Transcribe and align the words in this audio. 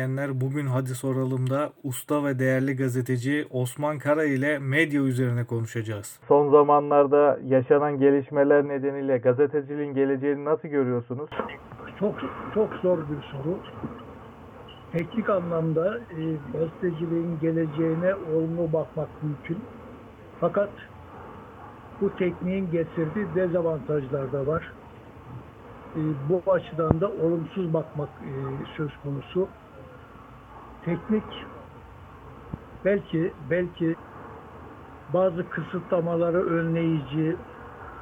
Dinleyenler. 0.00 0.40
Bugün 0.40 0.66
Hadi 0.66 0.88
Soralım'da 0.88 1.70
usta 1.82 2.24
ve 2.24 2.38
değerli 2.38 2.76
gazeteci 2.76 3.46
Osman 3.50 3.98
Kara 3.98 4.24
ile 4.24 4.58
medya 4.58 5.02
üzerine 5.02 5.44
konuşacağız. 5.44 6.20
Son 6.28 6.50
zamanlarda 6.50 7.38
yaşanan 7.46 7.98
gelişmeler 7.98 8.68
nedeniyle 8.68 9.18
gazeteciliğin 9.18 9.94
geleceğini 9.94 10.44
nasıl 10.44 10.68
görüyorsunuz? 10.68 11.30
Çok 11.98 12.14
çok 12.54 12.74
zor 12.82 12.98
bir 12.98 13.22
soru. 13.32 13.58
Teknik 14.92 15.30
anlamda 15.30 15.98
e, 15.98 16.20
gazeteciliğin 16.52 17.38
geleceğine 17.40 18.14
olumlu 18.14 18.72
bakmak 18.72 19.08
mümkün. 19.22 19.58
Fakat 20.40 20.70
bu 22.00 22.16
tekniğin 22.16 22.70
getirdiği 22.70 23.26
dezavantajlar 23.34 24.32
da 24.32 24.46
var. 24.46 24.72
E, 25.96 26.00
bu 26.28 26.52
açıdan 26.52 27.00
da 27.00 27.08
olumsuz 27.08 27.74
bakmak 27.74 28.08
e, 28.08 28.32
söz 28.76 28.90
konusu. 29.02 29.48
Teknik 30.84 31.24
belki 32.84 33.32
belki 33.50 33.96
bazı 35.14 35.48
kısıtlamaları 35.50 36.46
önleyici, 36.46 37.36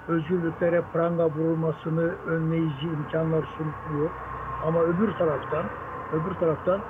özgürlüklere 0.09 0.83
pranga 0.93 1.31
vurulmasını 1.31 2.03
önleyici 2.27 2.89
imkanlar 2.89 3.45
sunuyor. 3.57 4.11
Ama 4.63 4.83
öbür 4.83 5.15
taraftan 5.19 5.71
öbür 6.13 6.35
taraftan 6.35 6.81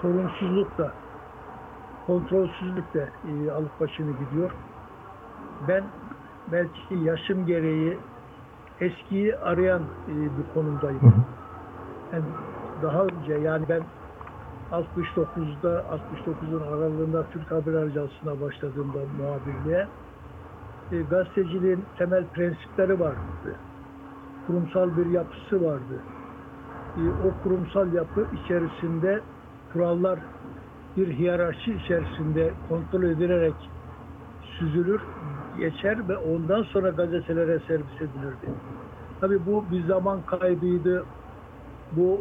sorunsuzluk 0.00 0.78
da 0.78 0.92
kontrolsüzlük 2.06 2.94
de 2.94 3.10
e, 3.28 3.50
alıp 3.50 3.80
başını 3.80 4.10
gidiyor. 4.10 4.50
Ben 5.68 5.84
belki 6.52 6.94
yaşım 6.94 7.46
gereği 7.46 7.98
eskiyi 8.80 9.36
arayan 9.36 9.82
e, 10.08 10.12
bir 10.12 10.54
konumdayım. 10.54 11.26
Yani 12.12 12.24
daha 12.82 13.02
önce 13.04 13.34
yani 13.34 13.64
ben 13.68 13.82
69'da 14.72 15.84
69'un 16.26 16.60
aralığında 16.60 17.26
Türk 17.32 17.50
Haber 17.50 17.74
Ajansı'na 17.74 18.40
başladığımda 18.40 18.98
muhabirliğe 19.18 19.86
e, 20.92 21.02
gazeteciliğin 21.02 21.84
temel 21.98 22.24
prensipleri 22.26 23.00
vardı. 23.00 23.56
Kurumsal 24.46 24.96
bir 24.96 25.06
yapısı 25.06 25.64
vardı. 25.64 26.02
E, 26.96 27.02
o 27.28 27.42
kurumsal 27.42 27.92
yapı 27.92 28.26
içerisinde 28.44 29.20
kurallar 29.72 30.18
bir 30.96 31.12
hiyerarşi 31.12 31.72
içerisinde 31.74 32.52
kontrol 32.68 33.02
edilerek 33.02 33.54
süzülür, 34.58 35.00
geçer 35.58 36.08
ve 36.08 36.16
ondan 36.16 36.62
sonra 36.62 36.90
gazetelere 36.90 37.58
servis 37.66 37.96
edilirdi. 37.96 38.54
Tabii 39.20 39.46
bu 39.46 39.64
bir 39.70 39.86
zaman 39.86 40.20
kaybıydı. 40.26 41.04
Bu 41.92 42.20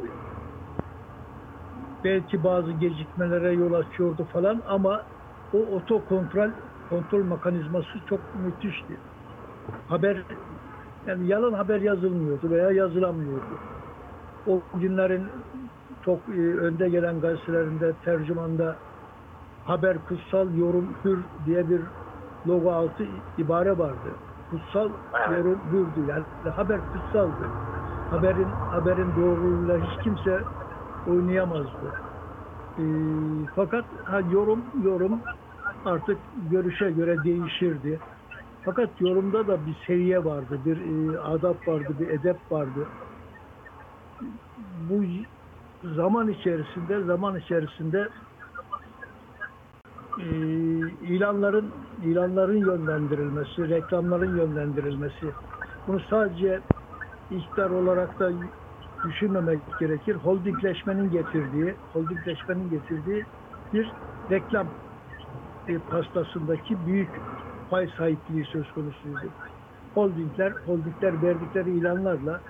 belki 2.05 2.43
bazı 2.43 2.71
gecikmelere 2.71 3.53
yol 3.53 3.73
açıyordu 3.73 4.27
falan 4.33 4.61
ama 4.67 5.01
o 5.53 5.57
otokontrol 5.57 6.49
kontrol 6.89 7.23
mekanizması 7.23 7.99
çok 8.09 8.19
müthişti. 8.45 8.97
Haber 9.87 10.17
yani 11.07 11.27
yalan 11.27 11.53
haber 11.53 11.81
yazılmıyordu 11.81 12.49
veya 12.49 12.71
yazılamıyordu. 12.71 13.59
O 14.47 14.61
günlerin 14.79 15.23
çok 16.05 16.19
e, 16.29 16.57
önde 16.57 16.89
gelen 16.89 17.21
gazetelerinde 17.21 17.93
tercümanda 18.05 18.75
haber 19.65 19.97
kutsal 20.07 20.55
yorum 20.57 20.87
hür 21.05 21.19
diye 21.45 21.69
bir 21.69 21.81
logo 22.47 22.71
altı 22.71 23.05
ibare 23.37 23.77
vardı. 23.77 24.09
Kutsal 24.49 24.89
yorum 25.31 25.59
hürdü. 25.71 26.09
Yani 26.09 26.53
haber 26.55 26.79
kutsaldı. 26.93 27.45
Haberin 28.09 28.47
haberin 28.71 29.11
doğruluğuyla 29.17 29.77
hiç 29.77 30.03
kimse 30.03 30.39
oynayamazdı. 31.07 31.93
E, 32.77 32.83
fakat 33.55 33.85
ha, 34.03 34.19
yorum 34.31 34.65
yorum 34.83 35.21
artık 35.85 36.17
görüşe 36.51 36.91
göre 36.91 37.23
değişirdi. 37.23 37.99
Fakat 38.65 39.01
yorumda 39.01 39.47
da 39.47 39.65
bir 39.65 39.75
seviye 39.87 40.25
vardı, 40.25 40.59
bir 40.65 40.77
e, 40.77 41.19
adap 41.19 41.67
vardı, 41.67 41.95
bir 41.99 42.07
edep 42.07 42.51
vardı. 42.51 42.87
Bu 44.89 45.03
zaman 45.95 46.27
içerisinde 46.29 47.03
zaman 47.03 47.39
içerisinde 47.39 48.09
e, 50.19 50.25
ilanların 51.01 51.71
ilanların 52.03 52.57
yönlendirilmesi, 52.57 53.69
reklamların 53.69 54.37
yönlendirilmesi. 54.37 55.31
Bunu 55.87 55.99
sadece 56.09 56.59
iktidar 57.31 57.69
olarak 57.69 58.19
da 58.19 58.31
düşünmemek 59.05 59.59
gerekir. 59.79 60.15
Holdingleşmenin 60.15 61.11
getirdiği, 61.11 61.75
holdingleşmenin 61.93 62.69
getirdiği 62.69 63.25
bir 63.73 63.91
reklam 64.31 64.67
e, 65.67 65.77
pastasındaki 65.77 66.77
büyük 66.85 67.09
pay 67.69 67.89
sahipliği 67.97 68.45
söz 68.45 68.71
konusuydu. 68.71 69.31
Holdingler, 69.93 70.53
holdingler 70.65 71.21
verdikleri 71.21 71.71
ilanlarla 71.71 72.41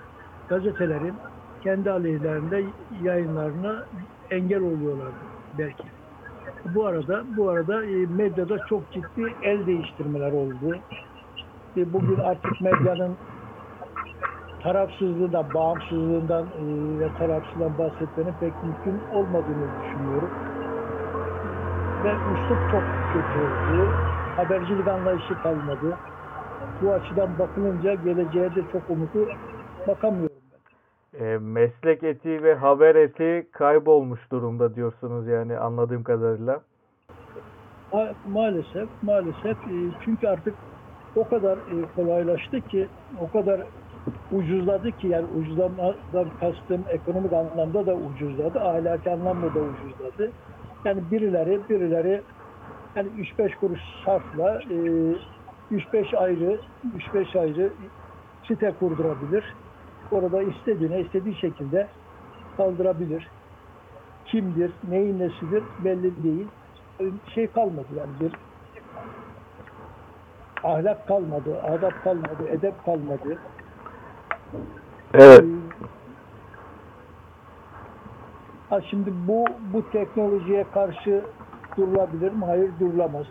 gazetelerin 0.48 1.14
kendi 1.62 1.90
aleyhlerinde 1.90 2.64
yayınlarına 3.02 3.84
engel 4.30 4.60
oluyorlardı 4.60 5.14
belki. 5.58 5.84
Bu 6.74 6.86
arada 6.86 7.24
bu 7.36 7.50
arada 7.50 7.84
e, 7.84 8.06
medyada 8.06 8.66
çok 8.68 8.92
ciddi 8.92 9.34
el 9.42 9.66
değiştirmeler 9.66 10.32
oldu. 10.32 10.78
E, 11.76 11.92
bugün 11.92 12.16
artık 12.16 12.60
medyanın 12.60 13.16
tarafsızlığından, 14.66 15.54
bağımsızlığından 15.54 16.46
e, 16.46 16.62
ve 17.00 17.08
tarafsızlığından 17.18 17.78
bahsetmenin 17.78 18.32
pek 18.40 18.52
mümkün 18.62 19.00
olmadığını 19.12 19.66
düşünüyorum. 19.82 20.30
Ve 22.04 22.12
üslup 22.12 22.70
çok 22.70 22.82
kötü 23.12 23.38
oldu. 23.38 23.88
Habercilik 24.36 24.88
anlayışı 24.88 25.34
kalmadı. 25.42 25.96
Bu 26.82 26.92
açıdan 26.92 27.38
bakılınca 27.38 27.94
geleceğe 27.94 28.54
de 28.54 28.62
çok 28.72 28.90
umutlu 28.90 29.28
bakamıyorum 29.88 30.36
ben. 30.52 31.24
E, 31.24 31.38
meslek 31.38 32.02
etiği 32.02 32.42
ve 32.42 32.54
haber 32.54 32.94
etiği 32.94 33.46
kaybolmuş 33.52 34.30
durumda 34.32 34.74
diyorsunuz 34.74 35.26
yani 35.28 35.58
anladığım 35.58 36.02
kadarıyla. 36.02 36.60
Ma- 37.92 38.14
maalesef, 38.32 38.88
maalesef 39.02 39.56
e, 39.56 39.76
çünkü 40.04 40.28
artık 40.28 40.54
o 41.16 41.28
kadar 41.28 41.56
e, 41.56 41.76
kolaylaştı 41.96 42.60
ki, 42.60 42.88
o 43.20 43.30
kadar 43.30 43.60
ucuzladı 44.32 44.92
ki 44.92 45.08
yani 45.08 45.26
ucuzlamadan 45.26 46.30
kastım 46.40 46.84
ekonomik 46.88 47.32
anlamda 47.32 47.86
da 47.86 47.94
ucuzladı, 47.94 48.60
ahlaki 48.60 49.10
anlamda 49.10 49.54
da 49.54 49.60
ucuzladı. 49.60 50.32
Yani 50.84 51.10
birileri 51.10 51.60
birileri 51.68 52.22
yani 52.96 53.08
3-5 53.08 53.56
kuruş 53.56 53.80
sarfla 54.04 54.60
e, 54.62 54.76
3-5 55.72 56.16
ayrı 56.16 56.60
3-5 57.14 57.38
ayrı 57.38 57.72
site 58.48 58.74
kurdurabilir. 58.80 59.44
Orada 60.10 60.42
istediğine 60.42 61.00
istediği 61.00 61.34
şekilde 61.34 61.88
kaldırabilir. 62.56 63.28
Kimdir, 64.26 64.70
neyin 64.88 65.18
nesidir 65.18 65.62
belli 65.84 66.22
değil. 66.24 66.46
Şey 67.34 67.46
kalmadı 67.46 67.86
yani 67.96 68.10
bir 68.20 68.32
ahlak 70.64 71.08
kalmadı, 71.08 71.62
adap 71.62 72.04
kalmadı, 72.04 72.48
edep 72.48 72.84
kalmadı. 72.84 73.38
Evet. 75.14 75.44
Ha 78.70 78.80
şimdi 78.80 79.12
bu 79.28 79.44
bu 79.72 79.90
teknolojiye 79.90 80.64
karşı 80.74 81.24
durulabilir 81.76 82.32
mi? 82.32 82.44
Hayır 82.44 82.70
durulamaz. 82.80 83.26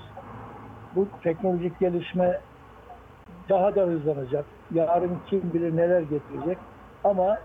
Bu 0.95 1.07
teknolojik 1.23 1.79
gelişme 1.79 2.39
daha 3.49 3.75
da 3.75 3.81
hızlanacak. 3.81 4.45
Yarın 4.73 5.17
kim 5.27 5.41
bilir 5.53 5.77
neler 5.77 6.01
getirecek. 6.01 6.57
Ama 7.03 7.37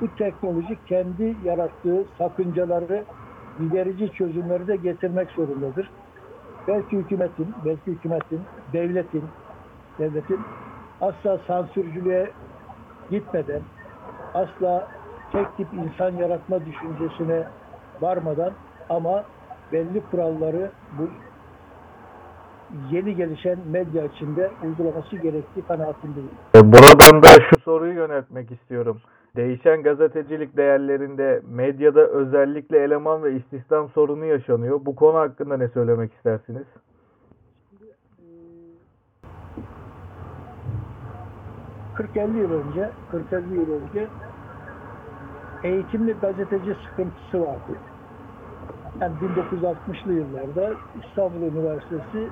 bu 0.00 0.08
teknoloji 0.18 0.78
kendi 0.86 1.36
yarattığı 1.44 2.04
sakıncaları 2.18 3.04
giderici 3.60 4.12
çözümleri 4.12 4.66
de 4.66 4.76
getirmek 4.76 5.30
zorundadır. 5.30 5.90
Belki 6.68 6.96
hükümetin, 6.96 7.54
belki 7.64 7.86
hükümetin, 7.86 8.40
devletin, 8.72 9.24
devletin 9.98 10.40
asla 11.00 11.38
sansürcülüğe 11.46 12.30
gitmeden, 13.10 13.60
asla 14.34 14.88
tek 15.32 15.56
tip 15.56 15.66
insan 15.72 16.16
yaratma 16.16 16.60
düşüncesine 16.66 17.44
varmadan 18.00 18.52
ama 18.88 19.24
belli 19.72 20.02
kuralları 20.10 20.70
bu 20.98 21.08
yeni 22.90 23.16
gelişen 23.16 23.58
medya 23.70 24.04
içinde 24.04 24.50
uygulaması 24.64 25.16
gerektiği 25.16 25.62
kanaatindeyim. 25.62 26.30
E, 26.56 26.60
Buradan 26.72 27.22
da 27.22 27.28
şu 27.50 27.60
soruyu 27.60 27.92
yöneltmek 27.94 28.50
istiyorum. 28.50 29.00
Değişen 29.36 29.82
gazetecilik 29.82 30.56
değerlerinde 30.56 31.42
medyada 31.48 32.00
özellikle 32.06 32.78
eleman 32.78 33.22
ve 33.22 33.32
istihdam 33.32 33.88
sorunu 33.88 34.24
yaşanıyor. 34.24 34.80
Bu 34.84 34.94
konu 34.96 35.18
hakkında 35.18 35.56
ne 35.56 35.68
söylemek 35.68 36.12
istersiniz? 36.12 36.66
40-50 42.00 42.38
yıl 42.38 42.52
önce 42.52 42.90
40-50 43.12 43.54
yıl 43.54 43.82
önce 43.82 44.08
eğitimli 45.62 46.12
gazeteci 46.12 46.76
sıkıntısı 46.88 47.40
vardı. 47.40 47.78
Yani 49.00 49.14
1960'lı 49.16 50.12
yıllarda 50.12 50.74
İstanbul 51.04 51.42
Üniversitesi 51.42 52.28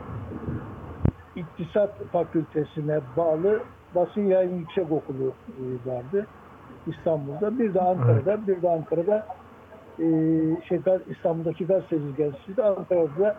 İktisat 1.37 2.05
Fakültesine 2.13 3.01
bağlı 3.17 3.61
Basın 3.95 4.21
Yayın 4.21 4.59
Yüksek 4.59 4.93
Okulu 4.93 5.33
e, 5.49 5.91
vardı 5.91 6.27
İstanbul'da. 6.87 7.59
Bir 7.59 7.75
de 7.75 7.81
Ankara'da, 7.81 8.47
bir 8.47 8.63
de 8.63 8.69
Ankara'da 8.71 9.27
e, 9.99 10.07
şey, 10.69 10.81
İstanbul'daki 11.11 11.67
gazetecilik 11.67 12.21
enstitüsü 12.21 12.63
Ankara'da 12.63 13.37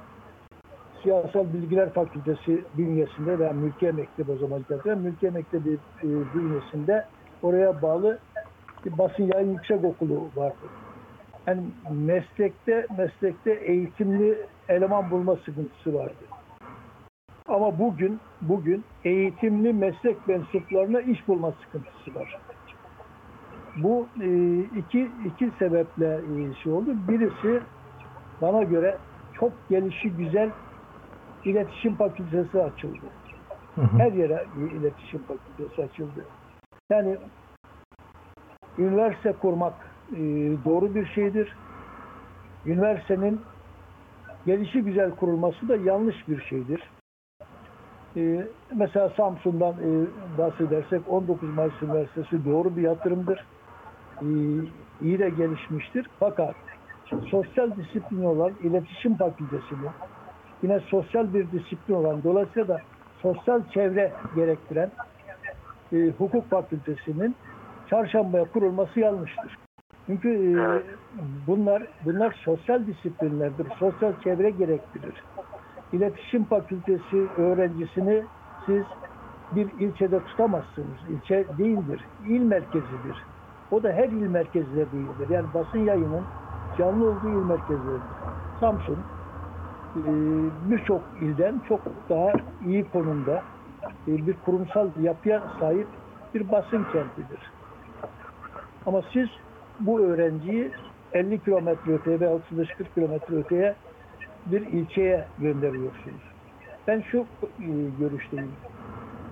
Siyasal 1.03 1.53
Bilgiler 1.53 1.93
Fakültesi 1.93 2.63
bünyesinde 2.77 3.39
veya 3.39 3.53
Mülkiye 3.53 3.91
Mektebi 3.91 4.31
o 4.31 4.37
zaman 4.37 4.65
zaten 4.69 4.97
Mülkiye 4.97 5.31
Mektebi 5.31 5.77
e, 6.03 6.07
bünyesinde 6.35 7.05
oraya 7.43 7.81
bağlı 7.81 8.19
bir 8.85 8.97
basın 8.97 9.31
yayın 9.33 9.53
yüksek 9.53 9.83
okulu 9.83 10.29
vardı. 10.35 10.65
Yani 11.47 11.61
meslekte 11.91 12.87
meslekte 12.97 13.51
eğitimli 13.51 14.37
eleman 14.69 15.11
bulma 15.11 15.35
sıkıntısı 15.35 15.93
vardı. 15.93 16.25
Ama 17.47 17.79
bugün 17.79 18.19
bugün 18.41 18.83
eğitimli 19.03 19.73
meslek 19.73 20.27
mensuplarına 20.27 21.01
iş 21.01 21.27
bulma 21.27 21.51
sıkıntısı 21.51 22.15
var. 22.15 22.37
Bu 23.83 24.07
e, 24.21 24.59
iki 24.59 25.11
iki 25.25 25.51
sebeple 25.59 26.15
e, 26.15 26.53
şey 26.63 26.71
oldu. 26.71 26.95
Birisi 27.07 27.61
bana 28.41 28.63
göre 28.63 28.97
çok 29.39 29.51
gelişi 29.69 30.09
güzel 30.09 30.49
iletişim 31.45 31.95
fakültesi 31.95 32.63
açıldı. 32.63 33.05
Her 33.97 34.11
yere 34.11 34.45
iletişim 34.79 35.23
fakültesi 35.23 35.83
açıldı. 35.83 36.25
Yani 36.91 37.17
üniversite 38.77 39.33
kurmak 39.33 39.73
e, 40.13 40.17
doğru 40.65 40.95
bir 40.95 41.05
şeydir. 41.05 41.55
Üniversitenin 42.65 43.41
gelişi 44.45 44.81
güzel 44.81 45.15
kurulması 45.15 45.69
da 45.69 45.75
yanlış 45.75 46.27
bir 46.27 46.41
şeydir. 46.41 46.81
E, 48.15 48.47
mesela 48.75 49.09
Samsun'dan 49.09 49.73
e, 49.73 50.05
bahsedersek 50.37 51.01
19 51.09 51.49
Mayıs 51.49 51.81
Üniversitesi 51.81 52.45
doğru 52.45 52.77
bir 52.77 52.81
yatırımdır. 52.81 53.45
E, 54.21 54.27
iyi 55.01 55.19
de 55.19 55.29
gelişmiştir. 55.29 56.09
Fakat 56.19 56.55
sosyal 57.31 57.71
disiplin 57.75 58.23
olan 58.23 58.51
iletişim 58.63 59.17
fakültesini 59.17 59.87
yine 60.63 60.79
sosyal 60.79 61.33
bir 61.33 61.51
disiplin 61.51 61.95
olan 61.95 62.23
dolayısıyla 62.23 62.67
da 62.67 62.81
sosyal 63.21 63.61
çevre 63.73 64.11
gerektiren 64.35 64.91
e, 65.93 66.09
hukuk 66.17 66.49
fakültesinin 66.49 67.35
çarşambaya 67.89 68.45
kurulması 68.45 68.99
yanlıştır. 68.99 69.57
Çünkü 70.05 70.29
e, 70.29 70.63
bunlar 71.47 71.83
bunlar 72.05 72.41
sosyal 72.45 72.87
disiplinlerdir. 72.87 73.67
Sosyal 73.79 74.13
çevre 74.23 74.49
gerektirir. 74.49 75.23
İletişim 75.93 76.43
fakültesi 76.43 77.27
öğrencisini 77.37 78.23
siz 78.65 78.83
bir 79.51 79.67
ilçede 79.79 80.19
tutamazsınız. 80.19 80.97
İlçe 81.09 81.45
değildir. 81.57 82.05
İl 82.27 82.41
merkezidir. 82.41 83.25
O 83.71 83.83
da 83.83 83.91
her 83.91 84.07
il 84.07 84.27
merkezinde 84.27 84.91
değildir. 84.91 85.29
Yani 85.29 85.47
basın 85.53 85.79
yayının 85.79 86.23
canlı 86.77 87.05
olduğu 87.05 87.29
il 87.29 87.45
merkezleridir. 87.45 88.01
Samsun 88.59 88.97
birçok 90.69 91.01
ilden 91.21 91.61
çok 91.67 91.81
daha 92.09 92.33
iyi 92.65 92.83
konumda 92.89 93.43
e, 94.07 94.27
bir 94.27 94.33
kurumsal 94.33 94.89
yapıya 95.01 95.43
sahip 95.59 95.87
bir 96.33 96.51
basın 96.51 96.83
kentidir. 96.83 97.51
Ama 98.85 99.01
siz 99.13 99.29
bu 99.79 99.99
öğrenciyi 99.99 100.71
50 101.13 101.39
kilometre 101.43 101.93
öteye 101.93 102.19
veya 102.19 102.31
35-40 102.31 102.65
kilometre 102.95 103.35
öteye 103.35 103.75
bir 104.45 104.61
ilçeye 104.61 105.25
gönderiyorsunuz. 105.39 106.21
Ben 106.87 107.01
şu 107.11 107.17
e, 107.19 107.67
görüşteyim. 107.99 108.51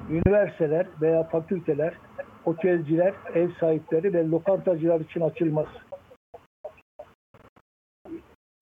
Üniversiteler 0.10 0.88
veya 1.02 1.24
fakülteler, 1.24 1.94
otelciler, 2.46 3.14
ev 3.34 3.50
sahipleri 3.60 4.14
ve 4.14 4.30
lokantacılar 4.30 5.00
için 5.00 5.22
açılmaz. 5.22 5.66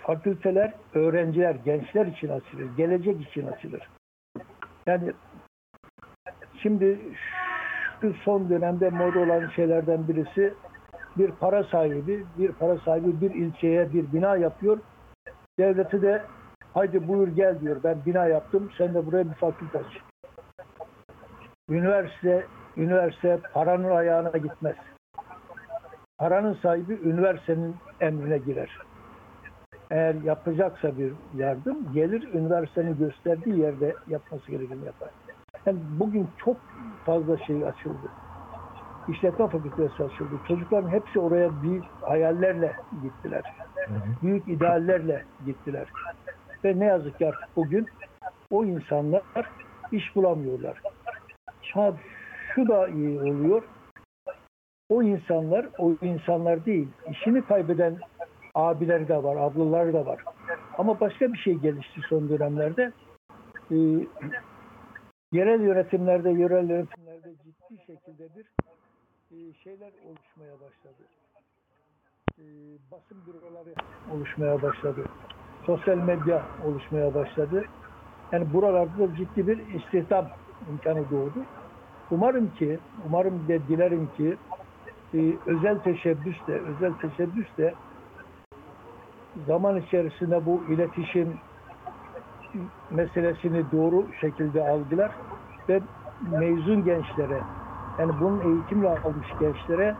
Fakülteler 0.06 0.74
öğrenciler, 0.94 1.56
gençler 1.56 2.06
için 2.06 2.30
açılır, 2.30 2.78
gelecek 2.78 3.22
için 3.22 3.48
açılır. 3.48 3.90
Yani 4.88 5.14
şimdi 6.62 7.00
şu 8.02 8.14
son 8.14 8.50
dönemde 8.50 8.90
moda 8.90 9.20
olan 9.20 9.50
şeylerden 9.56 10.08
birisi 10.08 10.54
bir 11.18 11.32
para 11.32 11.64
sahibi, 11.64 12.26
bir 12.38 12.52
para 12.52 12.78
sahibi 12.78 13.22
bir 13.22 13.36
ilçeye 13.36 13.94
bir 13.94 14.14
bina 14.14 14.36
yapıyor. 14.36 14.80
Devleti 15.60 16.02
de 16.02 16.22
haydi 16.74 17.08
buyur 17.08 17.28
gel 17.28 17.62
diyor. 17.62 17.78
Ben 17.84 18.06
bina 18.06 18.28
yaptım. 18.28 18.72
Sen 18.78 18.94
de 18.94 19.06
buraya 19.06 19.30
bir 19.30 19.36
fakülte 19.36 19.80
aç. 19.80 19.98
Üniversite, 21.70 22.46
üniversite 22.78 23.40
paranın 23.54 23.96
ayağına 23.96 24.38
gitmez. 24.38 24.76
Paranın 26.18 26.54
sahibi 26.54 26.94
üniversitenin 26.94 27.76
emrine 28.02 28.38
girer. 28.38 28.70
Eğer 29.92 30.16
yapacaksa 30.16 30.98
bir 30.98 31.14
yardım 31.38 31.94
gelir 31.94 32.34
üniversitenin 32.34 32.98
gösterdiği 32.98 33.60
yerde 33.60 33.96
yapması 34.08 34.52
gerekeni 34.52 34.86
yapar. 34.86 35.10
Yani 35.66 35.80
bugün 36.00 36.28
çok 36.38 36.58
fazla 37.06 37.38
şey 37.38 37.66
açıldı. 37.66 38.12
İşletme 39.08 39.48
fakültesi 39.48 40.04
açıldı. 40.04 40.36
Çocukların 40.48 40.90
hepsi 40.90 41.20
oraya 41.20 41.64
bir 41.64 41.82
hayallerle 42.02 42.76
gittiler. 43.04 43.44
Büyük 44.22 44.48
ideallerle 44.48 45.24
gittiler. 45.46 45.88
Ve 46.64 46.80
ne 46.80 46.86
yazık 46.86 47.18
ki 47.18 47.28
artık 47.28 47.56
bugün 47.56 47.88
o 48.52 48.66
insanlar 48.66 49.24
iş 49.92 50.16
bulamıyorlar. 50.16 50.82
Ha, 51.74 51.94
şu 52.56 52.68
da 52.68 52.88
iyi 52.88 53.20
oluyor. 53.20 53.64
O 54.90 55.04
insanlar, 55.04 55.66
o 55.78 55.94
insanlar 56.02 56.66
değil, 56.66 56.88
işini 57.12 57.42
kaybeden 57.42 57.98
abileri 58.56 59.08
de 59.08 59.24
var, 59.24 59.36
ablaları 59.36 59.94
da 59.94 60.06
var. 60.06 60.24
Ama 60.78 61.00
başka 61.00 61.34
bir 61.34 61.38
şey 61.38 61.54
gelişti 61.54 62.02
son 62.10 62.30
dönemlerde. 62.30 62.92
Ee, 63.72 63.76
yerel 65.32 65.62
yönetimlerde, 65.62 66.30
yerel 66.30 66.70
yönetimlerde 66.70 67.34
ciddi 67.44 67.78
şekilde 67.88 68.30
bir 68.36 68.46
e, 69.32 69.54
şeyler 69.54 69.92
oluşmaya 70.08 70.54
başladı. 70.54 71.04
E, 72.38 72.44
basın 72.92 73.18
büroları 73.28 73.74
oluşmaya 74.14 74.62
başladı. 74.62 75.06
Sosyal 75.66 75.98
medya 75.98 76.46
oluşmaya 76.66 77.14
başladı. 77.14 77.66
Yani 78.32 78.54
buralarda 78.54 79.00
da 79.00 79.16
ciddi 79.16 79.48
bir 79.48 79.58
istihdam 79.74 80.30
imkanı 80.72 81.10
doğdu. 81.12 81.46
Umarım 82.12 82.56
ki, 82.56 82.80
umarım 83.08 83.48
ve 83.50 83.68
dilerim 83.68 84.10
ki 84.18 84.38
e, 85.14 85.20
özel 85.46 85.80
teşebbüs 85.80 86.48
de, 86.48 86.54
özel 86.54 86.94
teşebbüs 86.94 87.48
de 87.58 87.74
zaman 89.48 89.78
içerisinde 89.78 90.46
bu 90.46 90.64
iletişim 90.70 91.34
meselesini 92.92 93.72
doğru 93.72 94.08
şekilde 94.22 94.70
algılar 94.70 95.12
ve 95.70 95.82
mezun 96.32 96.84
gençlere 96.86 97.42
yani 98.00 98.12
bunun 98.22 98.40
eğitimle 98.40 98.88
almış 98.88 99.28
gençlere 99.40 99.96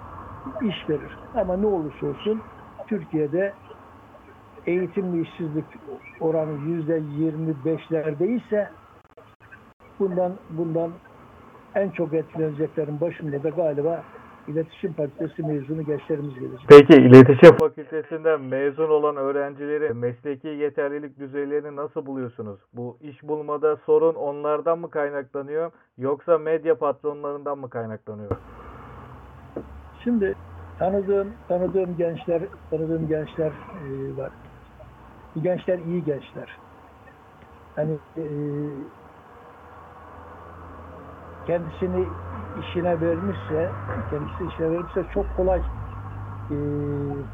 iş 0.62 0.90
verir. 0.90 1.18
Ama 1.36 1.58
ne 1.58 1.66
olursa 1.66 2.08
olsun 2.08 2.42
Türkiye'de 2.88 3.54
eğitimli 4.66 5.22
işsizlik 5.22 5.66
oranı 6.20 6.70
yüzde 6.70 7.02
yirmi 7.18 7.56
beşlerdeyse 7.66 8.70
bundan 10.00 10.34
bundan 10.50 10.92
en 11.76 11.90
çok 11.90 12.14
etkileneceklerin 12.14 13.02
başında 13.02 13.44
da 13.44 13.50
galiba 13.50 14.04
iletişim 14.48 14.94
fakültesi 14.94 15.44
mezunu 15.44 15.86
gençlerimiz 15.86 16.34
gelecek. 16.40 16.66
Peki 16.68 16.94
iletişim 16.94 17.58
fakültesinden 17.58 18.42
mezun 18.42 18.90
olan 18.90 19.16
öğrencileri 19.16 19.94
mesleki 19.94 20.48
yeterlilik 20.48 21.20
düzeylerini 21.20 21.76
nasıl 21.76 22.06
buluyorsunuz? 22.06 22.60
Bu 22.74 22.98
iş 23.02 23.24
bulmada 23.24 23.76
sorun 23.86 24.16
onlardan 24.16 24.80
mı 24.80 24.90
kaynaklanıyor 24.90 25.72
yoksa 25.98 26.38
medya 26.38 26.78
patronlarından 26.78 27.58
mı 27.58 27.70
kaynaklanıyor? 27.70 28.32
Şimdi 30.04 30.36
tanıdığım 30.80 31.34
tanıdığım 31.48 31.98
gençler 31.98 32.42
tanıdığım 32.70 33.08
gençler 33.08 33.52
e, 33.52 34.18
var. 34.18 34.32
Bu 35.36 35.44
gençler 35.44 35.80
iyi 35.80 36.04
gençler. 36.04 36.58
Hani 37.76 37.94
e, 38.18 38.24
kendisini 41.48 42.06
işine 42.62 43.02
vermişse, 43.02 43.72
kendisi 44.10 44.54
işine 44.54 44.72
vermişse 44.72 45.06
çok 45.14 45.38
kolay 45.38 45.60
e, 45.60 46.56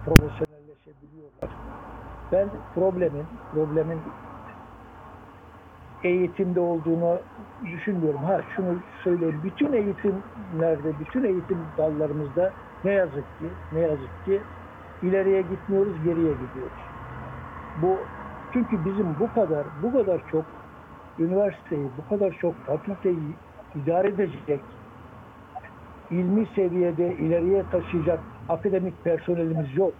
profesyonelleşebiliyorlar. 0.05 1.49
Ben 2.31 2.49
problemin 2.75 3.25
problemin 3.53 3.99
eğitimde 6.03 6.59
olduğunu 6.59 7.19
düşünmüyorum. 7.65 8.23
Ha 8.23 8.41
şunu 8.55 8.79
söyleyeyim. 9.03 9.41
Bütün 9.43 9.73
eğitimlerde, 9.73 10.99
bütün 10.99 11.23
eğitim 11.23 11.57
dallarımızda 11.77 12.53
ne 12.83 12.91
yazık 12.91 13.39
ki, 13.39 13.49
ne 13.71 13.79
yazık 13.79 14.25
ki 14.25 14.41
ileriye 15.01 15.41
gitmiyoruz, 15.41 16.03
geriye 16.03 16.33
gidiyoruz. 16.33 16.77
Bu 17.75 18.07
çünkü 18.53 18.85
bizim 18.85 19.19
bu 19.19 19.33
kadar, 19.33 19.67
bu 19.83 19.93
kadar 19.93 20.21
çok 20.31 20.45
üniversiteyi, 21.19 21.85
bu 21.97 22.09
kadar 22.09 22.37
çok 22.41 22.55
fakülteyi 22.65 23.35
idare 23.75 24.07
edecek, 24.07 24.61
ilmi 26.11 26.47
seviyede 26.55 27.15
ileriye 27.15 27.63
taşıyacak 27.71 28.19
akademik 28.49 29.03
personelimiz 29.03 29.77
yok. 29.77 29.93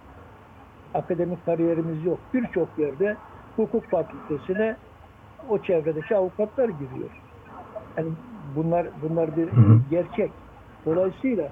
Akademik 0.94 1.46
kariyerimiz 1.46 2.04
yok. 2.04 2.18
Birçok 2.34 2.68
yerde 2.78 3.16
hukuk 3.56 3.84
fakültesine 3.90 4.76
o 5.48 5.58
çevredeki 5.58 6.16
avukatlar 6.16 6.68
giriyor. 6.68 7.10
Yani 7.96 8.08
bunlar 8.56 8.86
bunlar 9.02 9.36
bir 9.36 9.48
gerçek. 9.90 10.30
Dolayısıyla 10.86 11.48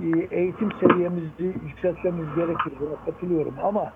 e, 0.00 0.08
eğitim 0.30 0.72
seviyemizi 0.80 1.44
yükseltmemiz 1.66 2.34
gerekir. 2.36 2.72
Buna 2.80 3.04
katılıyorum 3.04 3.54
ama 3.62 3.92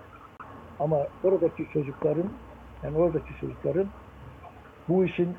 ama 0.79 0.97
oradaki 1.23 1.67
çocukların 1.73 2.29
yani 2.83 2.97
oradaki 2.97 3.39
çocukların 3.41 3.87
bu 4.89 5.05
işin 5.05 5.35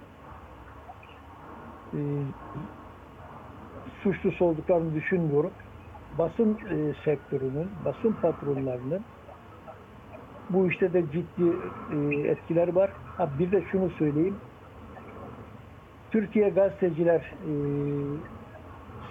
e, 1.92 1.98
suçlusu 4.02 4.44
olduklarını 4.44 4.94
düşünmüyorum. 4.94 5.54
Basın 6.18 6.58
e, 6.70 6.94
sektörünün, 7.04 7.84
basın 7.84 8.12
patronlarının 8.14 9.06
bu 10.50 10.70
işte 10.70 10.92
de 10.92 11.10
ciddi 11.10 11.74
e, 11.88 11.96
etkiler 12.30 12.68
var. 12.68 12.92
Ha, 13.16 13.38
bir 13.38 13.52
de 13.52 13.64
şunu 13.72 13.90
söyleyeyim. 13.90 14.42
Türkiye 16.10 16.48
Gazeteciler 16.50 17.20
e, 17.46 17.52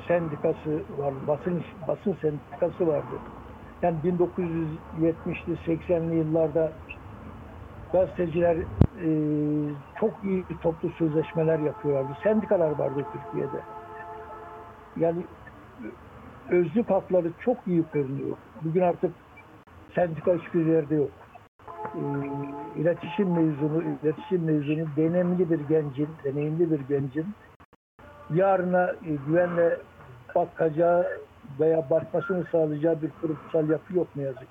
Sendikası 0.07 0.85
var, 0.89 1.27
basın 1.27 1.63
basın 1.87 2.13
sendikası 2.21 2.87
vardı. 2.87 3.23
Yani 3.81 4.03
1970'li 4.03 5.57
80'li 5.57 6.15
yıllarda 6.15 6.79
gazeteciler 7.93 8.57
e, 9.03 9.07
çok 9.99 10.23
iyi 10.23 10.45
toplu 10.61 10.89
sözleşmeler 10.89 11.59
yapıyorlardı. 11.59 12.13
Sendikalar 12.23 12.71
vardı 12.71 13.07
Türkiye'de. 13.11 13.65
Yani 14.99 15.25
özlük 16.49 16.89
hakları 16.89 17.31
çok 17.45 17.57
iyi 17.67 17.83
korunuyor. 17.83 18.37
Bugün 18.61 18.81
artık 18.81 19.11
sendika 19.95 20.33
hiçbir 20.33 20.65
yerde 20.65 20.95
yok. 20.95 21.11
E, 21.95 22.01
iletişim 22.81 23.31
mezunu, 23.31 23.83
iletişim 24.03 24.43
mezunu 24.43 24.87
deneyimli 24.97 25.49
bir 25.49 25.59
gencin, 25.59 26.09
deneyimli 26.23 26.71
bir 26.71 26.79
gencin 26.79 27.25
yarına 28.33 28.91
e, 28.91 29.15
güvenle 29.27 29.77
bakacağı 30.35 31.07
veya 31.59 31.89
bakmasını 31.89 32.45
sağlayacağı 32.51 33.01
bir 33.01 33.11
kurumsal 33.21 33.69
yapı 33.69 33.97
yok 33.97 34.07
ne 34.15 34.23
yazık 34.23 34.41
ki. 34.41 34.47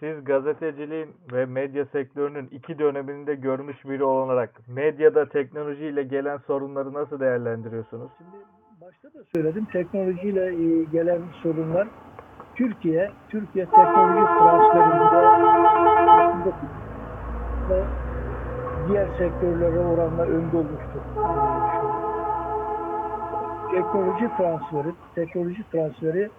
Siz 0.00 0.24
gazeteciliğin 0.24 1.16
ve 1.32 1.46
medya 1.46 1.84
sektörünün 1.84 2.48
iki 2.50 2.78
dönemini 2.78 3.26
de 3.26 3.34
görmüş 3.34 3.84
biri 3.84 4.04
olarak 4.04 4.68
medyada 4.68 5.28
teknolojiyle 5.28 6.02
gelen 6.02 6.36
sorunları 6.36 6.92
nasıl 6.92 7.20
değerlendiriyorsunuz? 7.20 8.10
Şimdi 8.18 8.59
başta 8.90 9.18
da 9.18 9.24
söyledim 9.34 9.64
teknolojiyle 9.64 10.46
e, 10.46 10.84
gelen 10.84 11.20
sorunlar 11.42 11.88
Türkiye 12.54 13.10
Türkiye 13.28 13.64
teknoloji 13.64 14.26
transferinde 14.38 15.22
ve 17.70 17.84
diğer 18.88 19.06
sektörlere 19.18 19.78
oranla 19.78 20.22
önde 20.22 20.56
olmuştur. 20.56 21.00
Teknoloji 23.70 24.30
transferi, 24.36 24.94
teknoloji 25.14 25.64
transferi 25.72 26.30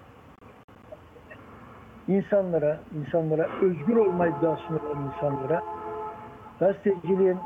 insanlara, 2.08 2.80
insanlara 3.02 3.48
özgür 3.62 3.96
olma 3.96 4.28
iddiasını 4.28 4.78
olan 4.78 5.12
insanlara 5.14 5.62
gazeteciliğin 6.60 7.38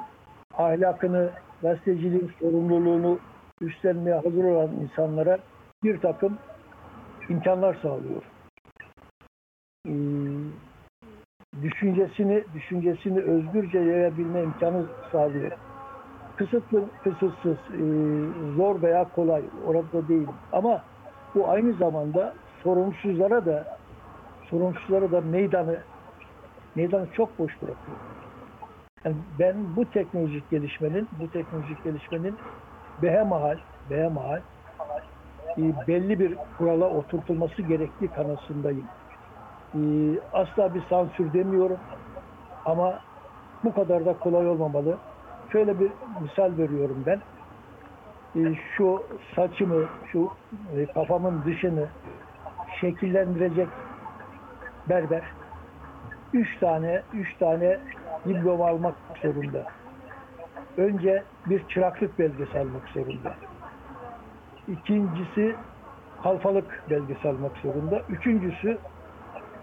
ahlakını, 0.57 1.29
gazeteciliğin 1.61 2.31
sorumluluğunu 2.39 3.19
üstlenmeye 3.61 4.15
hazır 4.15 4.43
olan 4.43 4.69
insanlara 4.71 5.37
bir 5.83 6.01
takım 6.01 6.37
imkanlar 7.29 7.77
sağlıyor. 7.81 8.23
Ee, 9.87 9.91
düşüncesini 11.61 12.43
düşüncesini 12.53 13.19
özgürce 13.19 13.79
yayabilme 13.79 14.43
imkanı 14.43 14.85
sağlıyor. 15.11 15.51
Kısıtlı, 16.35 16.83
kısıtsız, 17.03 17.57
e, 17.73 17.83
zor 18.57 18.81
veya 18.81 19.03
kolay 19.15 19.43
orada 19.65 20.07
değil. 20.07 20.27
Ama 20.51 20.81
bu 21.35 21.49
aynı 21.49 21.73
zamanda 21.73 22.33
sorumsuzlara 22.63 23.45
da 23.45 23.77
sorumsuzlara 24.49 25.11
da 25.11 25.21
meydanı 25.21 25.79
meydanı 26.75 27.07
çok 27.13 27.39
boş 27.39 27.61
bırakıyor. 27.61 27.97
Yani 29.05 29.15
ben 29.39 29.55
bu 29.75 29.85
teknolojik 29.85 30.49
gelişmenin 30.49 31.07
bu 31.19 31.31
teknolojik 31.31 31.83
gelişmenin 31.83 32.35
behemahal 33.01 33.57
behemahal 33.89 34.41
e, 35.57 35.61
belli 35.87 36.19
bir 36.19 36.37
kurala 36.57 36.89
oturtulması 36.89 37.61
gerektiği 37.61 38.07
kanısındayım. 38.07 38.85
E, 39.75 39.79
asla 40.33 40.73
bir 40.73 40.81
sansür 40.89 41.33
demiyorum 41.33 41.77
ama 42.65 42.99
bu 43.63 43.73
kadar 43.73 44.05
da 44.05 44.19
kolay 44.19 44.47
olmamalı. 44.47 44.97
Şöyle 45.51 45.79
bir 45.79 45.91
misal 46.21 46.57
veriyorum 46.57 47.03
ben. 47.05 47.21
E, 48.35 48.55
şu 48.77 49.03
saçımı, 49.35 49.85
şu 50.11 50.31
e, 50.75 50.85
kafamın 50.85 51.43
dışını 51.45 51.87
şekillendirecek 52.81 53.67
berber 54.89 55.23
üç 56.33 56.59
tane 56.59 57.01
üç 57.13 57.37
tane 57.37 57.79
diploma 58.27 58.67
almak 58.67 58.95
zorunda. 59.21 59.65
Önce 60.77 61.23
bir 61.45 61.67
çıraklık 61.67 62.19
belgesi 62.19 62.59
almak 62.59 62.89
zorunda. 62.93 63.35
İkincisi 64.67 65.55
kalfalık 66.23 66.83
belgesi 66.89 67.29
almak 67.29 67.57
zorunda. 67.57 68.01
Üçüncüsü 68.09 68.77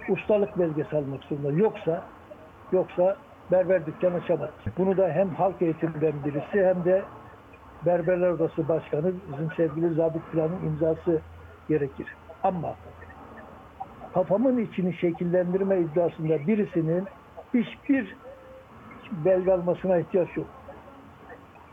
ustalık 0.08 0.58
belgesi 0.58 0.96
almak 0.96 1.24
zorunda. 1.24 1.52
Yoksa 1.52 2.04
yoksa 2.72 3.16
berber 3.50 3.86
dükkanı 3.86 4.14
açamaz. 4.14 4.50
Bunu 4.78 4.96
da 4.96 5.08
hem 5.08 5.30
halk 5.30 5.62
eğitiminden 5.62 6.12
birisi 6.24 6.66
hem 6.66 6.84
de 6.84 7.02
Berberler 7.86 8.30
Odası 8.30 8.68
Başkanı 8.68 9.12
bizim 9.32 9.52
sevgili 9.56 9.94
Zabit 9.94 10.22
Plan'ın 10.32 10.66
imzası 10.66 11.20
gerekir. 11.68 12.06
Ama 12.42 12.74
kafamın 14.14 14.58
içini 14.58 14.94
şekillendirme 14.94 15.80
iddiasında 15.80 16.46
birisinin 16.46 17.04
hiçbir 17.54 18.16
belge 19.24 19.52
almasına 19.52 19.98
ihtiyaç 19.98 20.36
yok. 20.36 20.46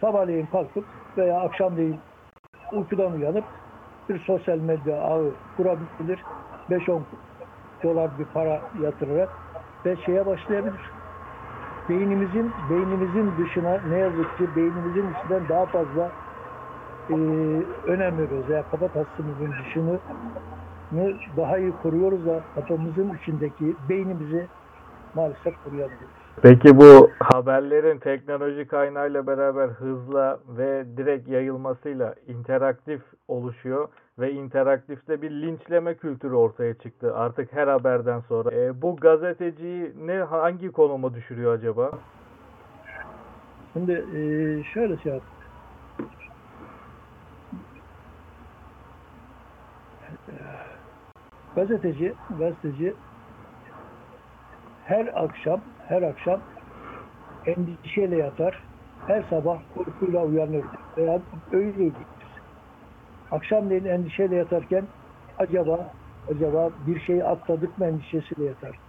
Sabahleyin 0.02 0.46
kalkıp 0.46 0.86
veya 1.18 1.40
akşamleyin 1.42 2.00
uykudan 2.72 3.12
uyanıp 3.14 3.44
bir 4.10 4.20
sosyal 4.20 4.58
medya 4.58 5.02
ağı 5.02 5.32
kurabilir. 5.58 6.24
5-10 6.70 7.02
dolar 7.84 8.20
bir 8.20 8.26
para 8.26 8.62
yatırarak 8.82 9.30
ve 9.86 9.96
şeye 10.06 10.26
başlayabilir. 10.26 10.92
Beynimizin 11.90 12.52
beynimizin 12.70 13.32
dışına 13.38 13.80
ne 13.90 13.98
yazık 13.98 14.38
ki 14.38 14.56
beynimizin 14.56 15.14
içinden 15.14 15.50
daha 15.50 15.66
fazla 15.66 16.12
e, 17.10 17.14
önem 17.88 18.18
veriyoruz. 18.18 18.50
Yani 18.50 18.64
kafatasımızın 18.72 19.54
dışını 19.64 20.00
daha 21.38 21.58
iyi 21.58 21.72
koruyoruz 21.84 22.26
da 22.26 22.42
kafamızın 22.56 23.14
içindeki 23.22 23.76
beynimizi 23.90 24.48
maalesef 25.16 25.64
koruyamıyoruz. 25.64 26.29
Peki 26.42 26.78
bu 26.78 27.12
haberlerin 27.20 27.98
teknoloji 27.98 28.68
kaynağıyla 28.68 29.28
beraber 29.28 29.68
hızla 29.68 30.40
ve 30.58 30.86
direkt 30.98 31.30
yayılmasıyla 31.30 32.16
interaktif 32.28 33.02
oluşuyor 33.28 33.88
ve 34.20 34.32
interaktifte 34.32 35.22
bir 35.22 35.32
linçleme 35.32 35.96
kültürü 35.96 36.34
ortaya 36.34 36.74
çıktı 36.74 37.16
artık 37.16 37.54
her 37.54 37.68
haberden 37.68 38.20
sonra. 38.20 38.52
E, 38.56 38.82
bu 38.82 38.96
gazeteciyi 38.96 39.94
ne 40.06 40.18
hangi 40.18 40.72
konuma 40.72 41.14
düşürüyor 41.14 41.54
acaba? 41.54 41.92
Şimdi 43.74 43.92
e, 43.92 44.20
şöyle 44.64 44.98
şey 44.98 45.14
yap. 45.14 45.24
Gazeteci, 51.56 52.14
gazeteci 52.40 52.94
her 54.90 55.24
akşam 55.24 55.62
her 55.88 56.02
akşam 56.02 56.42
endişeyle 57.46 58.18
yatar. 58.18 58.64
Her 59.08 59.24
sabah 59.30 59.62
korkuyla 59.70 60.26
uyanır. 60.26 60.66
Veya 60.98 61.22
öyleydi. 61.52 61.96
Akşamleyin 63.32 63.86
endişeyle 63.86 64.36
yatarken 64.36 64.88
acaba 65.38 65.94
acaba 66.32 66.70
bir 66.88 67.00
şeyi 67.00 67.24
atladık 67.24 67.78
mı 67.78 67.86
endişesiyle 67.86 68.46
yatar. 68.46 68.80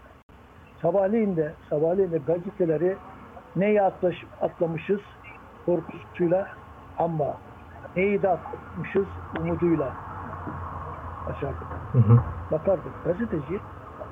Sabahleyin 0.82 1.36
de 1.36 1.56
sabahleyin 1.70 2.12
de 2.12 2.18
gazeteleri 2.18 2.96
neyi 3.56 3.82
atlaş, 3.82 4.16
atlamışız 4.40 5.00
korkusuyla 5.66 6.48
ama 6.98 7.40
neyi 7.96 8.22
de 8.22 8.28
atlamışız 8.28 9.06
umuduyla. 9.40 9.92
açardık. 11.26 11.68
Hı 11.92 11.98
hı. 11.98 12.20
Bakardık. 12.52 13.04
Gazeteci 13.04 13.60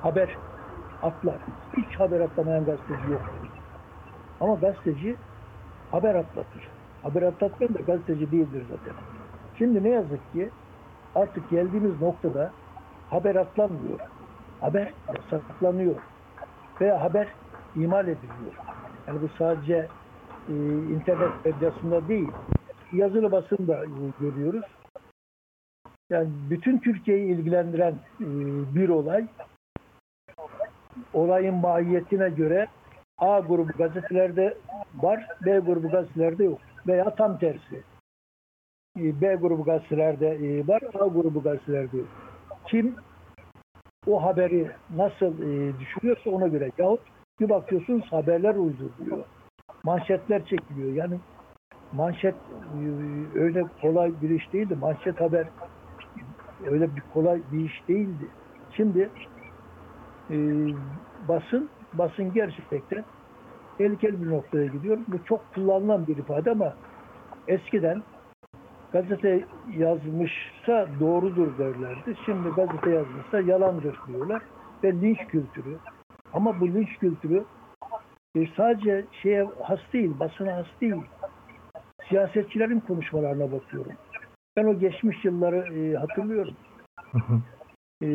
haber 0.01 0.48
atlar. 1.03 1.37
Hiç 1.77 1.99
haber 1.99 2.19
atlamayan 2.19 2.65
gazeteci 2.65 3.11
yok. 3.11 3.21
Ama 4.39 4.53
gazeteci 4.53 5.15
haber 5.91 6.15
atlatır. 6.15 6.67
Haber 7.03 7.21
atlatmayan 7.21 7.73
da 7.73 7.79
gazeteci 7.79 8.31
değildir 8.31 8.65
zaten. 8.69 8.93
Şimdi 9.57 9.83
ne 9.83 9.89
yazık 9.89 10.33
ki 10.33 10.49
artık 11.15 11.49
geldiğimiz 11.49 12.01
noktada 12.01 12.51
haber 13.09 13.35
atlanmıyor. 13.35 13.99
Haber 14.61 14.93
yasaklanıyor. 15.07 15.95
Veya 16.81 17.01
haber 17.01 17.27
imal 17.75 18.03
ediliyor. 18.07 18.53
Yani 19.07 19.21
bu 19.21 19.29
sadece 19.37 19.87
e, 20.49 20.53
internet 20.95 21.45
medyasında 21.45 22.07
değil, 22.07 22.31
yazılı 22.91 23.31
basında 23.31 23.85
e, 23.85 23.89
görüyoruz. 24.19 24.65
Yani 26.09 26.29
bütün 26.49 26.77
Türkiye'yi 26.77 27.35
ilgilendiren 27.35 27.93
e, 28.21 28.25
bir 28.75 28.89
olay, 28.89 29.27
olayın 31.13 31.55
mahiyetine 31.55 32.29
göre 32.29 32.67
A 33.17 33.39
grubu 33.39 33.71
gazetelerde 33.77 34.57
var, 34.95 35.27
B 35.45 35.59
grubu 35.59 35.89
gazetelerde 35.89 36.43
yok. 36.43 36.59
Veya 36.87 37.15
tam 37.15 37.39
tersi. 37.39 37.83
E, 38.99 39.21
B 39.21 39.35
grubu 39.35 39.63
gazetelerde 39.63 40.27
e, 40.27 40.67
var, 40.67 40.81
A 40.99 41.07
grubu 41.07 41.43
gazetelerde 41.43 41.97
yok. 41.97 42.07
Kim 42.67 42.95
o 44.07 44.23
haberi 44.23 44.71
nasıl 44.95 45.41
e, 45.41 45.79
düşünüyorsa 45.79 46.29
ona 46.29 46.47
göre. 46.47 46.71
Yahut 46.77 47.01
bir 47.39 47.49
bakıyorsunuz 47.49 48.11
haberler 48.11 48.55
uyduruluyor. 48.55 49.25
Manşetler 49.83 50.45
çekiliyor. 50.45 50.93
Yani 50.93 51.19
manşet 51.93 52.35
öyle 53.35 53.63
kolay 53.81 54.13
bir 54.21 54.29
iş 54.29 54.53
değildi. 54.53 54.75
Manşet 54.81 55.21
haber 55.21 55.47
öyle 56.67 56.95
bir 56.95 57.03
kolay 57.13 57.41
bir 57.51 57.65
iş 57.65 57.87
değildi. 57.87 58.25
Şimdi 58.71 59.09
e, 60.29 60.37
basın 61.27 61.69
basın 61.93 62.33
gerçekten 62.33 63.05
tehlikeli 63.77 64.21
bir 64.21 64.29
noktaya 64.29 64.65
gidiyor. 64.65 64.97
Bu 65.07 65.23
çok 65.25 65.53
kullanılan 65.53 66.07
bir 66.07 66.17
ifade 66.17 66.51
ama 66.51 66.73
eskiden 67.47 68.03
gazete 68.93 69.45
yazmışsa 69.77 70.87
doğrudur 70.99 71.57
derlerdi. 71.57 72.15
Şimdi 72.25 72.49
gazete 72.49 72.89
yazmışsa 72.89 73.39
yalandır 73.39 73.95
diyorlar. 74.07 74.41
Ve 74.83 74.93
linç 74.93 75.17
kültürü. 75.27 75.77
Ama 76.33 76.59
bu 76.59 76.67
linç 76.67 76.97
kültürü 76.97 77.43
e, 78.35 78.47
sadece 78.57 79.05
şeye 79.21 79.47
has 79.63 79.79
değil, 79.93 80.19
basına 80.19 80.55
has 80.55 80.65
değil. 80.81 80.95
Siyasetçilerin 82.09 82.79
konuşmalarına 82.79 83.51
bakıyorum. 83.51 83.91
Ben 84.57 84.65
o 84.65 84.79
geçmiş 84.79 85.25
yılları 85.25 85.75
e, 85.75 85.95
hatırlıyorum. 85.95 86.53
Hı 87.11 87.17
hı. 87.17 87.41
E, 88.03 88.07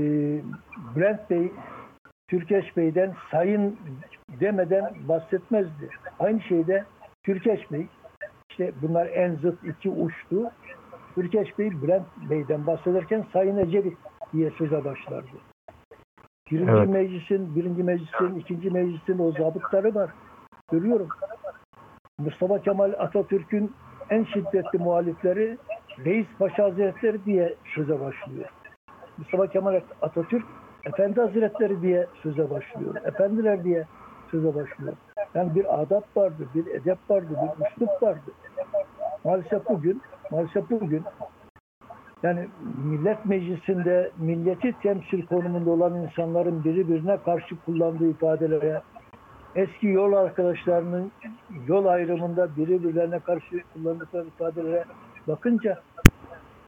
Bülent 0.96 1.30
Bey, 1.30 1.52
Türkeş 2.28 2.76
Bey'den 2.76 3.14
sayın 3.30 3.78
demeden 4.40 4.94
bahsetmezdi. 5.08 5.88
Aynı 6.18 6.40
şeyde 6.40 6.84
Türkeş 7.24 7.72
Bey, 7.72 7.86
işte 8.50 8.72
bunlar 8.82 9.06
en 9.06 9.34
zıt 9.34 9.64
iki 9.64 9.90
uçtu. 9.90 10.50
Türkeş 11.14 11.58
Bey 11.58 11.70
Bülent 11.82 12.06
Bey'den 12.30 12.66
bahsederken 12.66 13.24
Sayın 13.32 13.56
Ecevit 13.56 13.98
diye 14.32 14.50
söze 14.50 14.84
başlardı. 14.84 15.36
Birinci 16.50 16.72
Evet. 16.72 16.88
meclisin, 16.88 17.56
birinci 17.56 17.82
meclisin, 17.82 18.34
ikinci 18.38 18.70
meclisin 18.70 19.18
o 19.18 19.32
zabıtları 19.32 19.94
var. 19.94 20.10
Görüyorum. 20.72 21.08
Mustafa 22.18 22.62
Kemal 22.62 22.92
Atatürk'ün 22.98 23.72
en 24.10 24.24
şiddetli 24.24 24.78
muhalifleri 24.78 25.58
Reis 26.04 26.26
Paşa 26.38 26.64
Hazretleri 26.64 27.24
diye 27.24 27.54
söze 27.74 28.00
başlıyor. 28.00 28.48
Mustafa 29.18 29.46
Kemal 29.46 29.80
Atatürk 30.02 30.44
Efendi 30.86 31.20
Hazretleri 31.20 31.82
diye 31.82 32.06
söze 32.22 32.50
başlıyor. 32.50 32.94
Efendiler 33.04 33.64
diye 33.64 33.84
söze 34.30 34.54
başlıyor. 34.54 34.92
Yani 35.34 35.54
bir 35.54 35.82
adap 35.82 36.16
vardı, 36.16 36.48
bir 36.54 36.66
edep 36.66 36.98
vardı, 37.08 37.28
bir 37.30 37.66
üslup 37.66 38.02
vardı. 38.02 38.32
Maalesef 39.24 39.68
bugün, 39.68 40.02
maalesef 40.30 40.70
bugün 40.70 41.02
yani 42.22 42.48
millet 42.84 43.26
meclisinde 43.26 44.10
milleti 44.18 44.74
temsil 44.82 45.26
konumunda 45.26 45.70
olan 45.70 45.94
insanların 45.94 46.64
birbirine 46.64 47.16
karşı 47.16 47.56
kullandığı 47.64 48.10
ifadelere, 48.10 48.82
eski 49.54 49.86
yol 49.86 50.12
arkadaşlarının 50.12 51.12
yol 51.66 51.84
ayrımında 51.84 52.56
birbirlerine 52.56 53.18
karşı 53.18 53.62
kullandıkları 53.72 54.26
ifadelere 54.26 54.84
bakınca 55.28 55.82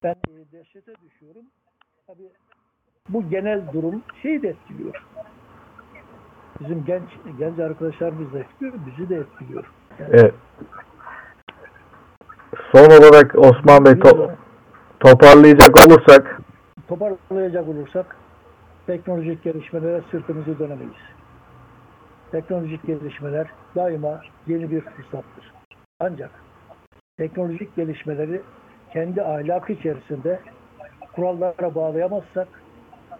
ben 0.03 0.15
dehşete 0.53 0.93
düşüyorum. 1.05 1.45
Tabii 2.07 2.31
bu 3.09 3.29
genel 3.29 3.63
durum 3.73 4.03
şeyi 4.23 4.43
de 4.43 4.49
etkiliyor. 4.49 5.05
Bizim 6.61 6.85
genç 6.85 7.09
genç 7.39 7.59
arkadaşlarımız 7.59 8.33
da 8.33 8.39
etkiliyor, 8.39 8.73
bizi 8.87 9.09
de 9.09 9.17
etkiliyor. 9.17 9.65
Yani 9.99 10.11
Evet. 10.13 10.35
Son 12.73 12.85
olarak 12.85 13.35
Osman 13.39 13.85
Bey 13.85 13.93
to- 13.93 14.31
toparlayacak 15.01 15.87
olursak 15.87 16.41
toparlayacak 16.89 17.69
olursak 17.69 18.17
teknolojik 18.87 19.43
gelişmelere 19.45 20.03
sırtımızı 20.11 20.59
dönemeyiz. 20.59 21.03
Teknolojik 22.31 22.87
gelişmeler 22.87 23.47
daima 23.77 24.21
yeni 24.47 24.71
bir 24.71 24.81
fırsattır. 24.81 25.53
Ancak 26.01 26.31
teknolojik 27.17 27.77
gelişmeleri 27.77 28.43
kendi 28.93 29.23
ahlakı 29.23 29.73
içerisinde 29.73 30.41
kurallara 31.15 31.75
bağlayamazsak 31.75 32.49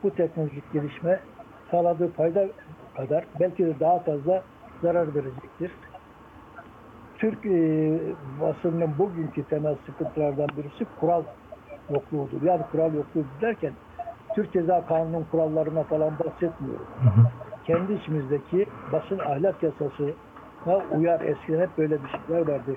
bu 0.03 0.15
teknolojik 0.15 0.73
gelişme 0.73 1.21
sağladığı 1.71 2.13
fayda 2.13 2.49
kadar 2.97 3.25
belki 3.41 3.67
de 3.67 3.81
daha 3.81 3.99
fazla 3.99 4.45
zarar 4.83 5.15
verecektir. 5.15 5.73
Türk 7.19 7.47
e, 7.47 8.01
basınının 8.41 8.99
bugünkü 8.99 9.45
temel 9.45 9.77
sıkıntılardan 9.87 10.49
birisi 10.57 10.85
kural 11.01 11.25
yokluğudur. 11.91 12.43
Yani 12.43 12.63
kural 12.73 12.95
yokluğu 12.95 13.25
derken 13.41 13.73
Türk 14.35 14.53
Ceza 14.53 14.87
Kanunu'nun 14.87 15.25
kurallarına 15.25 15.83
falan 15.83 16.19
bahsetmiyorum. 16.19 16.87
Kendi 17.65 17.93
içimizdeki 17.93 18.67
basın 18.93 19.19
ahlak 19.19 19.63
yasasına 19.63 20.77
uyar. 20.99 21.21
Eskiden 21.21 21.61
hep 21.61 21.79
böyle 21.79 22.03
bir 22.03 22.09
şeyler 22.09 22.49
vardı. 22.49 22.75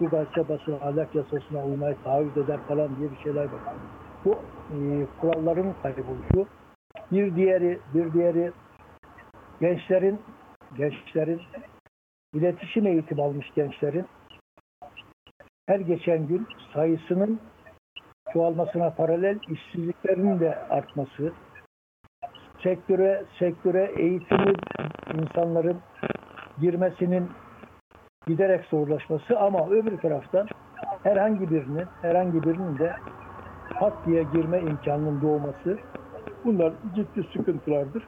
Bu 0.00 0.08
gazete 0.08 0.48
basın 0.48 0.72
ahlak 0.72 1.14
yasasına 1.14 1.64
uymayı 1.64 1.96
taahhüt 2.04 2.36
eder 2.36 2.60
falan 2.68 2.96
diye 2.96 3.10
bir 3.10 3.16
şeyler 3.16 3.44
var. 3.44 3.60
Bu 4.24 4.38
e, 4.74 5.06
kuralların 5.20 5.74
kayboluşu. 5.82 6.46
Bir 7.12 7.36
diğeri, 7.36 7.78
bir 7.94 8.12
diğeri 8.12 8.52
gençlerin 9.60 10.20
gençlerin 10.76 11.40
iletişim 12.34 12.86
eğitimi 12.86 13.22
almış 13.22 13.46
gençlerin 13.54 14.06
her 15.66 15.80
geçen 15.80 16.26
gün 16.26 16.46
sayısının 16.74 17.40
çoğalmasına 18.32 18.90
paralel 18.90 19.38
işsizliklerinin 19.48 20.40
de 20.40 20.58
artması, 20.58 21.32
sektöre 22.62 23.24
sektöre 23.38 23.92
eğitimli 23.96 24.54
insanların 25.14 25.80
girmesinin 26.60 27.30
giderek 28.26 28.64
zorlaşması 28.64 29.38
ama 29.38 29.68
öbür 29.70 29.98
taraftan 29.98 30.48
herhangi 31.02 31.50
birinin 31.50 31.86
herhangi 32.02 32.42
birinin 32.42 32.78
de 32.78 32.96
pat 33.78 34.06
diye 34.06 34.22
girme 34.22 34.60
imkanının 34.60 35.22
doğması 35.22 35.78
bunlar 36.44 36.72
ciddi 36.94 37.26
sıkıntılardır. 37.32 38.02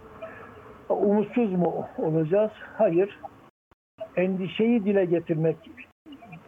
Umutsuz 0.89 1.53
mu 1.53 1.87
olacağız? 1.99 2.51
Hayır. 2.79 3.19
Endişeyi 4.17 4.85
dile 4.85 5.05
getirmek 5.05 5.57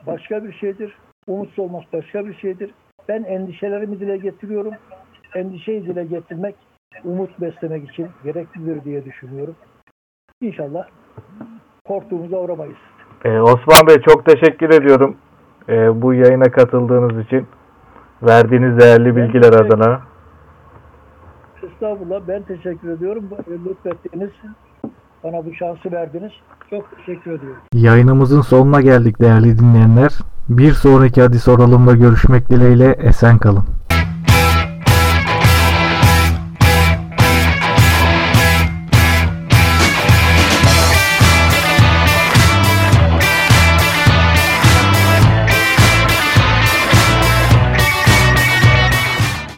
başka 0.07 0.45
bir 0.45 0.53
şeydir. 0.53 0.97
Umutsuz 1.27 1.59
olmak 1.59 1.93
başka 1.93 2.27
bir 2.27 2.35
şeydir. 2.35 2.71
Ben 3.09 3.23
endişelerimi 3.23 4.01
dile 4.01 4.17
getiriyorum. 4.17 4.75
Endişeyi 5.35 5.87
dile 5.87 6.05
getirmek 6.05 6.55
umut 7.05 7.41
beslemek 7.41 7.91
için 7.91 8.09
gereklidir 8.25 8.85
diye 8.85 9.05
düşünüyorum. 9.05 9.57
İnşallah 10.41 10.87
korktuğumuza 11.85 12.37
uğramayız. 12.37 12.77
Ee, 13.25 13.41
Osman 13.41 13.87
Bey 13.89 13.97
çok 14.09 14.25
teşekkür 14.25 14.69
ediyorum 14.69 15.17
ee, 15.69 16.03
bu 16.03 16.15
yayına 16.15 16.45
katıldığınız 16.45 17.27
için. 17.27 17.47
Verdiğiniz 18.23 18.81
değerli 18.81 19.17
bilgiler 19.17 19.53
adına. 19.53 20.14
Estağfurullah 21.75 22.21
ben 22.29 22.43
teşekkür 22.43 22.89
ediyorum. 22.89 23.25
Lütfettiniz. 23.67 24.31
Bana 25.25 25.47
bu 25.47 25.55
şansı 25.55 25.93
verdiniz. 25.93 26.33
Çok 26.71 26.97
teşekkür 26.97 27.31
ediyorum. 27.31 27.61
Yayınımızın 27.75 28.41
sonuna 28.41 28.81
geldik 28.81 29.21
değerli 29.21 29.59
dinleyenler. 29.59 30.13
Bir 30.49 30.73
sonraki 30.73 31.23
Hadi 31.23 31.39
Soralım'da 31.39 31.93
görüşmek 31.93 32.51
dileğiyle 32.51 32.93
esen 32.93 33.39
kalın. 33.39 33.65